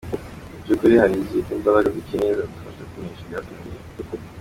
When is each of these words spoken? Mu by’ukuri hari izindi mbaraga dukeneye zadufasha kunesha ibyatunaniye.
Mu 0.53 0.59
by’ukuri 0.63 0.95
hari 1.01 1.13
izindi 1.21 1.59
mbaraga 1.61 1.87
dukeneye 1.97 2.31
zadufasha 2.39 2.83
kunesha 2.89 3.21
ibyatunaniye. 3.25 3.81